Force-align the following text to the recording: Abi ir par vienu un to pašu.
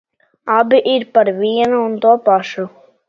Abi 0.57 0.79
ir 0.93 1.05
par 1.17 1.27
vienu 1.41 1.77
un 1.91 1.95
to 2.07 2.11
pašu. 2.29 2.63